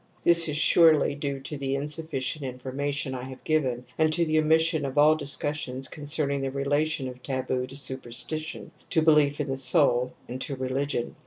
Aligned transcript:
This 0.23 0.49
is 0.49 0.57
surely 0.57 1.13
due 1.13 1.39
to 1.41 1.57
the 1.59 1.75
insufficient 1.75 2.43
in 2.43 2.57
formation 2.57 3.13
I 3.13 3.21
have 3.21 3.43
given 3.43 3.85
and 3.99 4.11
to 4.13 4.25
the 4.25 4.39
omission 4.39 4.83
of 4.83 4.97
all 4.97 5.13
discussions 5.15 5.87
concerning 5.87 6.41
the 6.41 6.49
relation 6.49 7.07
of 7.07 7.21
taboo 7.21 7.67
to 7.67 7.75
superstition, 7.75 8.71
to 8.89 9.03
belief 9.03 9.39
in 9.39 9.47
the 9.47 9.57
soul, 9.57 10.13
and 10.27 10.41
to 10.41 10.55
re 10.55 10.69
ligion. 10.69 11.13